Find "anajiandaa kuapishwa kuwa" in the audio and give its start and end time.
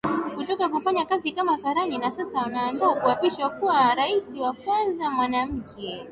2.45-3.95